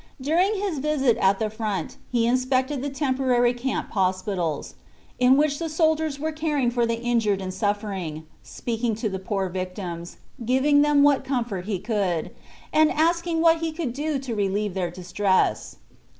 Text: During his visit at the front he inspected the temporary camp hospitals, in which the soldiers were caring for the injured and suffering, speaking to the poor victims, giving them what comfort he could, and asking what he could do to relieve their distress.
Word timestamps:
During 0.19 0.55
his 0.55 0.79
visit 0.79 1.15
at 1.17 1.37
the 1.37 1.51
front 1.51 1.97
he 2.11 2.25
inspected 2.25 2.81
the 2.81 2.89
temporary 2.89 3.53
camp 3.53 3.91
hospitals, 3.91 4.73
in 5.19 5.37
which 5.37 5.59
the 5.59 5.69
soldiers 5.69 6.19
were 6.19 6.31
caring 6.31 6.71
for 6.71 6.87
the 6.87 6.99
injured 6.99 7.39
and 7.39 7.53
suffering, 7.53 8.25
speaking 8.41 8.95
to 8.95 9.09
the 9.09 9.19
poor 9.19 9.47
victims, 9.47 10.17
giving 10.43 10.81
them 10.81 11.03
what 11.03 11.23
comfort 11.23 11.65
he 11.65 11.77
could, 11.77 12.31
and 12.73 12.89
asking 12.89 13.41
what 13.41 13.57
he 13.59 13.71
could 13.71 13.93
do 13.93 14.17
to 14.17 14.33
relieve 14.33 14.73
their 14.73 14.89
distress. 14.89 15.75